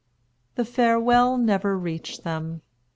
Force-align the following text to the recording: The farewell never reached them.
The 0.55 0.65
farewell 0.65 1.37
never 1.37 1.77
reached 1.77 2.23
them. 2.23 2.63